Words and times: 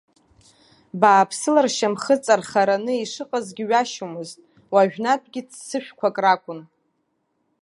Бааԥсыла 0.99 1.61
ршьамхы 1.67 2.15
ҵархараны 2.23 2.93
ишыҟазгьы 2.97 3.63
ҩашьомызт, 3.69 4.37
уажәнатәгьы 4.73 5.41
ццышәқәак 5.49 6.17
ракәын. 6.23 6.61